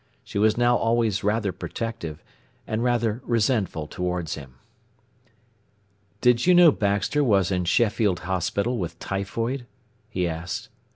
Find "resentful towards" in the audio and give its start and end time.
3.23-4.33